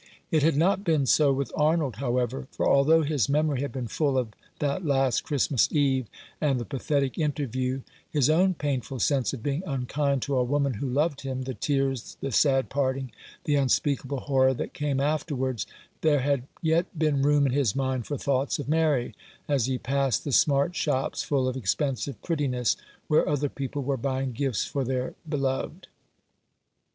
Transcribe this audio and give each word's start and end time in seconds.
It 0.31 0.41
had 0.41 0.57
not 0.57 0.83
been 0.83 1.05
so 1.05 1.31
with 1.31 1.51
Arnold, 1.55 1.97
however; 1.97 2.47
for 2.51 2.67
although 2.67 3.03
his 3.03 3.29
memory 3.29 3.61
had 3.61 3.71
been 3.71 3.87
full 3.87 4.17
of 4.17 4.29
that 4.57 4.83
last 4.83 5.21
Christmas 5.23 5.71
Eve, 5.71 6.07
and 6.41 6.59
the 6.59 6.65
pathetic 6.65 7.19
interview, 7.19 7.81
his 8.09 8.27
own 8.27 8.55
painful 8.55 8.97
sense 8.97 9.31
of 9.31 9.43
being 9.43 9.61
unkind 9.63 10.23
to 10.23 10.37
a 10.37 10.43
woman 10.43 10.73
who 10.73 10.89
loved 10.89 11.21
him, 11.21 11.43
the 11.43 11.53
tears, 11.53 12.17
the 12.19 12.31
sad 12.31 12.67
parting, 12.67 13.11
the 13.43 13.55
un 13.57 13.69
speakable 13.69 14.21
horror 14.21 14.55
that 14.55 14.73
came 14.73 14.99
afterwards, 14.99 15.67
there 16.01 16.21
had 16.21 16.47
yet 16.63 16.87
been 16.97 17.21
room 17.21 17.45
in 17.45 17.51
his 17.53 17.75
mind 17.75 18.07
for 18.07 18.17
thoughts 18.17 18.57
of 18.57 18.67
Mary, 18.67 19.13
as 19.47 19.67
he 19.67 19.77
passed 19.77 20.23
the 20.23 20.31
smart 20.31 20.75
shops, 20.75 21.21
full 21.21 21.47
of 21.47 21.55
expensive 21.55 22.19
prettiness, 22.23 22.75
where 23.07 23.29
other 23.29 23.49
people 23.49 23.83
were 23.83 23.97
buying 23.97 24.31
gifts 24.31 24.65
for 24.65 24.83
their 24.83 25.13
beloved. 25.29 25.85